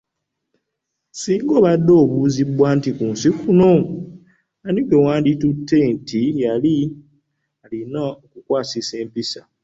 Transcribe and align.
Singa 1.19 1.51
obadde 1.59 1.91
obuuziddwa 2.03 2.67
nti 2.77 2.89
ku 2.97 3.05
nsi 3.13 3.29
kuno, 3.39 3.71
ani 4.65 4.79
gwe 4.83 4.97
wanditutte 5.05 5.77
nti 5.95 6.19
y'alina 6.41 7.99
okukukwasisa 8.21 8.93
empisa. 9.03 9.41